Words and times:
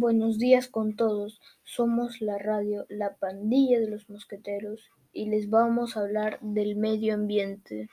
Buenos 0.00 0.38
días 0.38 0.66
con 0.66 0.96
todos, 0.96 1.42
somos 1.62 2.22
la 2.22 2.38
radio 2.38 2.86
La 2.88 3.16
Pandilla 3.16 3.78
de 3.78 3.86
los 3.86 4.08
Mosqueteros 4.08 4.88
y 5.12 5.26
les 5.26 5.50
vamos 5.50 5.94
a 5.94 6.00
hablar 6.00 6.38
del 6.40 6.74
medio 6.74 7.12
ambiente. 7.12 7.90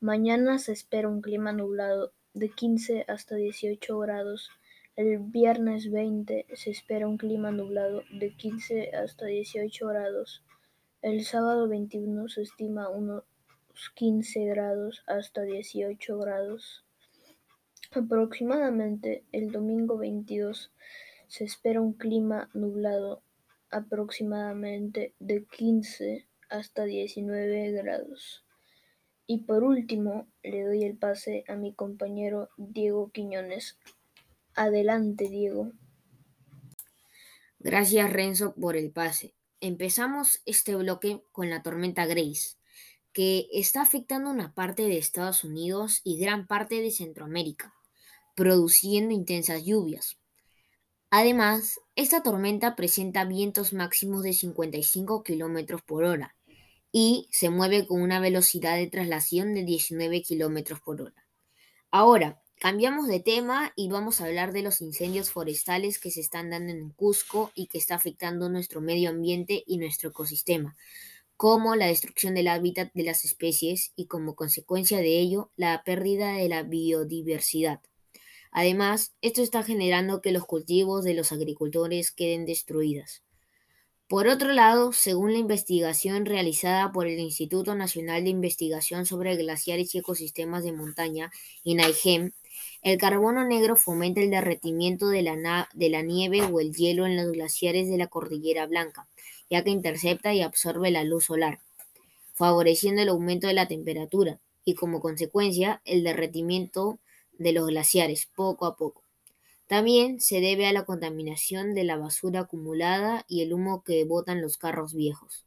Mañana 0.00 0.58
se 0.58 0.72
espera 0.72 1.06
un 1.06 1.20
clima 1.20 1.52
nublado 1.52 2.12
de 2.32 2.48
15 2.48 3.04
hasta 3.08 3.34
18 3.34 3.98
grados. 3.98 4.48
El 4.96 5.18
viernes 5.18 5.90
20 5.90 6.46
se 6.54 6.70
espera 6.70 7.06
un 7.06 7.18
clima 7.18 7.50
nublado 7.50 8.04
de 8.10 8.34
15 8.34 8.92
hasta 8.96 9.26
18 9.26 9.86
grados. 9.86 10.42
El 11.02 11.26
sábado 11.26 11.68
21 11.68 12.26
se 12.30 12.40
estima 12.40 12.88
unos 12.88 13.24
15 13.96 14.46
grados 14.46 15.02
hasta 15.06 15.42
18 15.42 16.16
grados. 16.16 16.86
Aproximadamente 17.90 19.24
el 19.30 19.52
domingo 19.52 19.98
22 19.98 20.72
se 21.30 21.44
espera 21.44 21.80
un 21.80 21.92
clima 21.92 22.50
nublado 22.54 23.22
aproximadamente 23.70 25.14
de 25.20 25.44
15 25.44 26.26
hasta 26.48 26.84
19 26.84 27.70
grados. 27.70 28.44
Y 29.26 29.44
por 29.44 29.62
último, 29.62 30.26
le 30.42 30.64
doy 30.64 30.82
el 30.82 30.98
pase 30.98 31.44
a 31.46 31.54
mi 31.54 31.72
compañero 31.72 32.48
Diego 32.56 33.12
Quiñones. 33.12 33.78
Adelante, 34.56 35.28
Diego. 35.28 35.70
Gracias, 37.60 38.12
Renzo, 38.12 38.52
por 38.56 38.76
el 38.76 38.90
pase. 38.90 39.36
Empezamos 39.60 40.42
este 40.46 40.74
bloque 40.74 41.22
con 41.30 41.48
la 41.48 41.62
tormenta 41.62 42.06
Grace, 42.06 42.56
que 43.12 43.46
está 43.52 43.82
afectando 43.82 44.30
una 44.30 44.52
parte 44.52 44.82
de 44.82 44.98
Estados 44.98 45.44
Unidos 45.44 46.00
y 46.02 46.18
gran 46.18 46.48
parte 46.48 46.82
de 46.82 46.90
Centroamérica, 46.90 47.72
produciendo 48.34 49.14
intensas 49.14 49.64
lluvias. 49.64 50.19
Además, 51.10 51.80
esta 51.96 52.22
tormenta 52.22 52.76
presenta 52.76 53.24
vientos 53.24 53.72
máximos 53.72 54.22
de 54.22 54.32
55 54.32 55.24
km 55.24 55.82
por 55.82 56.04
hora 56.04 56.36
y 56.92 57.28
se 57.32 57.50
mueve 57.50 57.86
con 57.86 58.00
una 58.00 58.20
velocidad 58.20 58.76
de 58.76 58.86
traslación 58.86 59.54
de 59.54 59.64
19 59.64 60.22
km 60.22 60.80
por 60.80 61.02
hora. 61.02 61.26
Ahora, 61.90 62.40
cambiamos 62.60 63.08
de 63.08 63.20
tema 63.20 63.72
y 63.74 63.88
vamos 63.88 64.20
a 64.20 64.26
hablar 64.26 64.52
de 64.52 64.62
los 64.62 64.80
incendios 64.80 65.30
forestales 65.32 65.98
que 65.98 66.12
se 66.12 66.20
están 66.20 66.50
dando 66.50 66.72
en 66.72 66.90
Cusco 66.90 67.50
y 67.56 67.66
que 67.66 67.78
está 67.78 67.96
afectando 67.96 68.48
nuestro 68.48 68.80
medio 68.80 69.10
ambiente 69.10 69.64
y 69.66 69.78
nuestro 69.78 70.10
ecosistema, 70.10 70.76
como 71.36 71.74
la 71.74 71.86
destrucción 71.86 72.34
del 72.34 72.48
hábitat 72.48 72.92
de 72.94 73.02
las 73.02 73.24
especies 73.24 73.92
y 73.96 74.06
como 74.06 74.36
consecuencia 74.36 74.98
de 74.98 75.18
ello 75.18 75.50
la 75.56 75.82
pérdida 75.84 76.34
de 76.34 76.48
la 76.48 76.62
biodiversidad. 76.62 77.80
Además, 78.50 79.14
esto 79.22 79.42
está 79.42 79.62
generando 79.62 80.20
que 80.20 80.32
los 80.32 80.44
cultivos 80.46 81.04
de 81.04 81.14
los 81.14 81.32
agricultores 81.32 82.10
queden 82.10 82.46
destruidos. 82.46 83.22
Por 84.08 84.26
otro 84.26 84.52
lado, 84.52 84.92
según 84.92 85.32
la 85.32 85.38
investigación 85.38 86.26
realizada 86.26 86.90
por 86.90 87.06
el 87.06 87.20
Instituto 87.20 87.76
Nacional 87.76 88.24
de 88.24 88.30
Investigación 88.30 89.06
sobre 89.06 89.36
Glaciares 89.36 89.94
y 89.94 89.98
Ecosistemas 89.98 90.64
de 90.64 90.72
Montaña, 90.72 91.30
INAIGEM, 91.62 92.32
el 92.82 92.98
carbono 92.98 93.46
negro 93.46 93.76
fomenta 93.76 94.20
el 94.20 94.30
derretimiento 94.30 95.08
de 95.08 95.22
la, 95.22 95.68
de 95.72 95.90
la 95.90 96.02
nieve 96.02 96.42
o 96.42 96.58
el 96.58 96.74
hielo 96.74 97.06
en 97.06 97.16
los 97.16 97.30
glaciares 97.30 97.88
de 97.88 97.98
la 97.98 98.08
Cordillera 98.08 98.66
Blanca, 98.66 99.06
ya 99.48 99.62
que 99.62 99.70
intercepta 99.70 100.34
y 100.34 100.42
absorbe 100.42 100.90
la 100.90 101.04
luz 101.04 101.26
solar, 101.26 101.60
favoreciendo 102.34 103.02
el 103.02 103.10
aumento 103.10 103.46
de 103.46 103.54
la 103.54 103.68
temperatura 103.68 104.40
y 104.64 104.74
como 104.74 105.00
consecuencia 105.00 105.82
el 105.84 106.02
derretimiento 106.02 106.98
de 107.40 107.52
los 107.52 107.68
glaciares 107.68 108.26
poco 108.26 108.66
a 108.66 108.76
poco. 108.76 109.02
También 109.66 110.20
se 110.20 110.40
debe 110.40 110.66
a 110.66 110.72
la 110.72 110.84
contaminación 110.84 111.74
de 111.74 111.84
la 111.84 111.96
basura 111.96 112.40
acumulada 112.40 113.24
y 113.28 113.40
el 113.40 113.54
humo 113.54 113.82
que 113.82 114.04
botan 114.04 114.42
los 114.42 114.58
carros 114.58 114.94
viejos. 114.94 115.46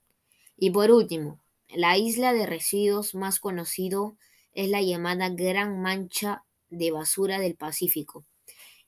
Y 0.57 0.71
por 0.71 0.91
último, 0.91 1.39
la 1.69 1.97
isla 1.97 2.33
de 2.33 2.47
residuos 2.47 3.13
más 3.13 3.39
conocido 3.39 4.17
es 4.53 4.69
la 4.69 4.81
llamada 4.81 5.29
Gran 5.29 5.81
Mancha 5.81 6.43
de 6.69 6.91
Basura 6.91 7.39
del 7.39 7.55
Pacífico. 7.55 8.25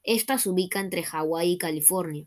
Esta 0.04 0.40
se 0.40 0.50
ubica 0.50 0.80
entre 0.80 1.04
Hawái 1.04 1.52
y 1.52 1.58
California. 1.58 2.26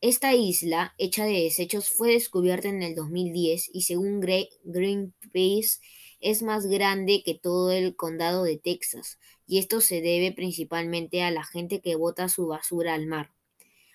Esta 0.00 0.34
isla, 0.34 0.94
hecha 0.96 1.24
de 1.24 1.42
desechos, 1.42 1.88
fue 1.88 2.12
descubierta 2.12 2.68
en 2.68 2.82
el 2.82 2.94
2010 2.94 3.70
y 3.72 3.82
según 3.82 4.20
Greenpeace 4.20 5.80
es 6.20 6.42
más 6.42 6.66
grande 6.66 7.22
que 7.22 7.34
todo 7.34 7.70
el 7.70 7.96
condado 7.96 8.44
de 8.44 8.56
Texas, 8.56 9.18
y 9.46 9.58
esto 9.58 9.80
se 9.80 10.00
debe 10.00 10.32
principalmente 10.32 11.22
a 11.22 11.30
la 11.30 11.44
gente 11.44 11.80
que 11.80 11.96
bota 11.96 12.28
su 12.28 12.46
basura 12.46 12.94
al 12.94 13.06
mar. 13.06 13.30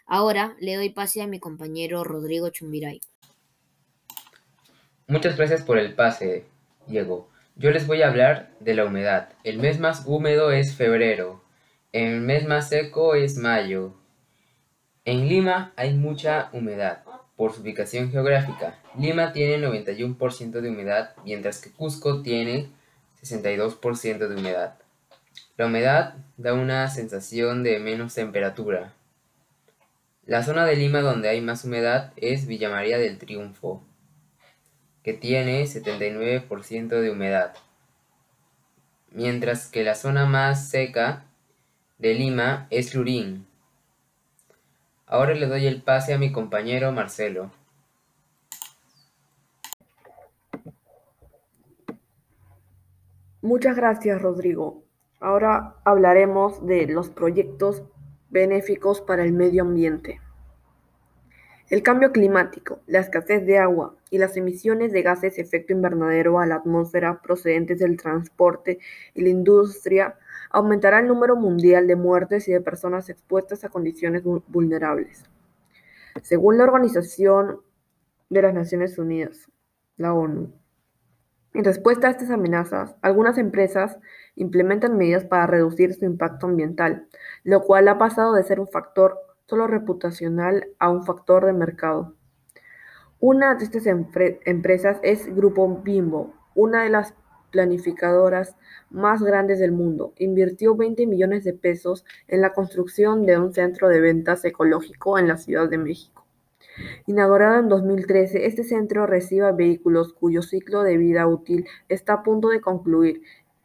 Ahora 0.05 0.55
le 0.59 0.75
doy 0.75 0.89
pase 0.89 1.21
a 1.21 1.27
mi 1.27 1.39
compañero 1.39 2.03
Rodrigo 2.03 2.49
Chumbiray. 2.49 3.01
Muchas 5.07 5.37
gracias 5.37 5.63
por 5.63 5.77
el 5.77 5.93
pase, 5.93 6.45
Diego. 6.87 7.29
Yo 7.55 7.71
les 7.71 7.87
voy 7.87 8.01
a 8.01 8.07
hablar 8.07 8.51
de 8.59 8.73
la 8.73 8.85
humedad. 8.85 9.33
El 9.43 9.59
mes 9.59 9.79
más 9.79 10.03
húmedo 10.05 10.51
es 10.51 10.75
febrero. 10.75 11.43
El 11.91 12.21
mes 12.21 12.47
más 12.47 12.69
seco 12.69 13.15
es 13.15 13.37
mayo. 13.37 13.95
En 15.05 15.27
Lima 15.27 15.73
hay 15.75 15.93
mucha 15.93 16.49
humedad 16.53 17.03
por 17.35 17.53
su 17.53 17.61
ubicación 17.61 18.11
geográfica. 18.11 18.79
Lima 18.97 19.31
tiene 19.31 19.65
91% 19.65 20.61
de 20.61 20.69
humedad, 20.69 21.15
mientras 21.23 21.61
que 21.61 21.71
Cusco 21.71 22.21
tiene 22.21 22.69
62% 23.21 24.27
de 24.27 24.35
humedad. 24.35 24.78
La 25.57 25.65
humedad 25.65 26.15
da 26.37 26.53
una 26.53 26.87
sensación 26.89 27.63
de 27.63 27.79
menos 27.79 28.15
temperatura. 28.15 28.93
La 30.25 30.43
zona 30.43 30.65
de 30.65 30.75
Lima 30.75 31.01
donde 31.01 31.29
hay 31.29 31.41
más 31.41 31.65
humedad 31.65 32.13
es 32.15 32.45
Villa 32.45 32.69
María 32.69 32.97
del 32.97 33.17
Triunfo, 33.17 33.83
que 35.03 35.13
tiene 35.13 35.63
79% 35.63 36.87
de 36.87 37.09
humedad, 37.09 37.53
mientras 39.11 39.67
que 39.67 39.83
la 39.83 39.95
zona 39.95 40.25
más 40.25 40.69
seca 40.69 41.25
de 41.97 42.13
Lima 42.13 42.67
es 42.69 42.93
Lurín, 42.93 43.49
Ahora 45.11 45.33
le 45.33 45.47
doy 45.47 45.65
el 45.65 45.81
pase 45.81 46.13
a 46.13 46.19
mi 46.19 46.31
compañero 46.31 46.91
Marcelo. 46.91 47.49
Muchas 53.41 53.75
gracias, 53.75 54.21
Rodrigo. 54.21 54.83
Ahora 55.19 55.75
hablaremos 55.83 56.65
de 56.65 56.87
los 56.87 57.09
proyectos 57.09 57.83
benéficos 58.29 59.01
para 59.01 59.23
el 59.23 59.33
medio 59.33 59.63
ambiente. 59.63 60.21
El 61.69 61.83
cambio 61.83 62.11
climático, 62.11 62.79
la 62.87 62.99
escasez 62.99 63.45
de 63.45 63.59
agua 63.59 63.95
y 64.09 64.17
las 64.17 64.37
emisiones 64.37 64.91
de 64.91 65.03
gases 65.03 65.35
de 65.35 65.43
efecto 65.43 65.73
invernadero 65.73 66.39
a 66.39 66.47
la 66.47 66.55
atmósfera 66.55 67.21
procedentes 67.21 67.79
del 67.79 67.95
transporte 67.95 68.79
y 69.13 69.21
la 69.21 69.29
industria 69.29 70.17
aumentará 70.49 70.99
el 70.99 71.07
número 71.07 71.35
mundial 71.35 71.85
de 71.85 71.95
muertes 71.95 72.47
y 72.47 72.53
de 72.53 72.61
personas 72.61 73.09
expuestas 73.09 73.63
a 73.63 73.69
condiciones 73.69 74.23
vulnerables. 74.47 75.25
Según 76.23 76.57
la 76.57 76.63
Organización 76.63 77.59
de 78.29 78.41
las 78.41 78.53
Naciones 78.53 78.97
Unidas, 78.97 79.47
la 79.97 80.13
ONU, 80.13 80.51
en 81.59 81.65
respuesta 81.65 82.07
a 82.07 82.11
estas 82.11 82.29
amenazas, 82.29 82.95
algunas 83.01 83.37
empresas 83.37 83.99
implementan 84.35 84.97
medidas 84.97 85.25
para 85.25 85.45
reducir 85.45 85.93
su 85.93 86.05
impacto 86.05 86.47
ambiental, 86.47 87.07
lo 87.43 87.63
cual 87.63 87.89
ha 87.89 87.97
pasado 87.97 88.33
de 88.33 88.43
ser 88.43 88.61
un 88.61 88.69
factor 88.69 89.19
solo 89.45 89.67
reputacional 89.67 90.69
a 90.79 90.89
un 90.89 91.05
factor 91.05 91.45
de 91.45 91.51
mercado. 91.51 92.15
Una 93.19 93.55
de 93.55 93.65
estas 93.65 93.85
empresas 93.87 94.99
es 95.03 95.35
Grupo 95.35 95.81
Bimbo, 95.83 96.33
una 96.55 96.83
de 96.83 96.91
las 96.91 97.13
planificadoras 97.51 98.55
más 98.89 99.21
grandes 99.21 99.59
del 99.59 99.73
mundo, 99.73 100.13
invirtió 100.17 100.75
20 100.75 101.07
millones 101.07 101.43
de 101.43 101.53
pesos 101.53 102.05
en 102.29 102.39
la 102.39 102.53
construcción 102.53 103.25
de 103.25 103.37
un 103.37 103.53
centro 103.53 103.89
de 103.89 103.99
ventas 103.99 104.45
ecológico 104.45 105.19
en 105.19 105.27
la 105.27 105.35
Ciudad 105.35 105.67
de 105.67 105.77
México. 105.77 106.25
Inaugurado 107.07 107.59
en 107.59 107.69
2013, 107.69 108.45
este 108.45 108.63
centro 108.63 109.05
recibe 109.05 109.51
vehículos 109.51 110.13
cuyo 110.13 110.41
ciclo 110.41 110.83
de 110.83 110.97
vida 110.97 111.27
útil 111.27 111.65
está 111.87 112.13
a 112.13 112.23
punto 112.23 112.49
de 112.49 112.61
concluir 112.61 113.21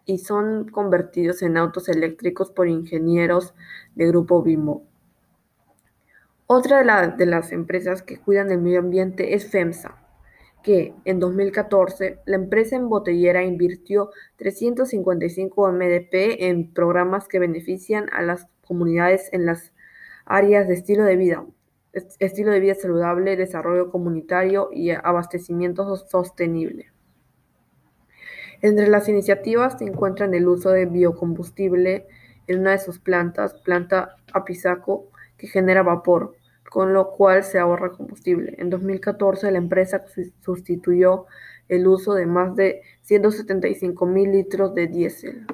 y 0.06 0.18
son 0.18 0.68
convertidos 0.68 1.42
en 1.42 1.56
autos 1.56 1.88
eléctricos 1.88 2.50
por 2.50 2.68
ingenieros 2.68 3.54
de 3.94 4.06
Grupo 4.08 4.42
Bimbo. 4.42 4.84
Otra 6.46 6.82
de, 6.82 7.16
de 7.16 7.26
las 7.26 7.52
empresas 7.52 8.02
que 8.02 8.18
cuidan 8.18 8.48
del 8.48 8.60
medio 8.60 8.80
ambiente 8.80 9.34
es 9.34 9.50
FEMSA, 9.50 9.96
que 10.62 10.94
en 11.04 11.20
2014 11.20 12.20
la 12.26 12.36
empresa 12.36 12.76
embotellera 12.76 13.44
invirtió 13.44 14.10
355 14.36 15.72
MDP 15.72 16.42
en 16.42 16.72
programas 16.72 17.28
que 17.28 17.38
benefician 17.38 18.06
a 18.12 18.22
las 18.22 18.46
comunidades 18.66 19.28
en 19.32 19.46
las 19.46 19.72
áreas 20.26 20.68
de 20.68 20.74
estilo 20.74 21.04
de 21.04 21.16
vida, 21.16 21.44
estilo 22.18 22.50
de 22.52 22.60
vida 22.60 22.74
saludable, 22.74 23.36
desarrollo 23.36 23.90
comunitario 23.90 24.68
y 24.72 24.90
abastecimiento 24.90 25.96
sostenible. 25.96 26.92
Entre 28.62 28.88
las 28.88 29.08
iniciativas 29.08 29.78
se 29.78 29.84
encuentran 29.84 30.34
el 30.34 30.48
uso 30.48 30.70
de 30.70 30.86
biocombustible 30.86 32.06
en 32.46 32.60
una 32.60 32.72
de 32.72 32.78
sus 32.78 32.98
plantas, 32.98 33.54
planta 33.54 34.16
Apizaco, 34.32 35.10
que 35.36 35.46
genera 35.46 35.82
vapor, 35.82 36.34
con 36.70 36.92
lo 36.92 37.10
cual 37.10 37.44
se 37.44 37.58
ahorra 37.58 37.92
combustible. 37.92 38.54
En 38.58 38.70
2014 38.70 39.50
la 39.50 39.58
empresa 39.58 40.04
sustituyó 40.40 41.26
el 41.68 41.86
uso 41.86 42.14
de 42.14 42.26
más 42.26 42.56
de 42.56 42.82
175 43.02 44.06
mil 44.06 44.32
litros 44.32 44.74
de 44.74 44.86
diésel. 44.86 45.46